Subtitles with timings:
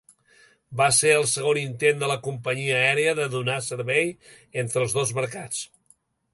[0.79, 4.13] Va ser el segon intent de la companyia aèria de donar servei
[4.65, 5.65] entre els dos mercats.